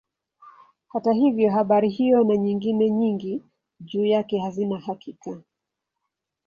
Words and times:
Hata 0.87 1.11
hivyo 1.11 1.51
habari 1.51 1.89
hiyo 1.89 2.23
na 2.23 2.37
nyingine 2.37 2.89
nyingi 2.89 3.43
juu 3.81 4.05
yake 4.05 4.39
hazina 4.39 4.77
hakika. 4.79 5.41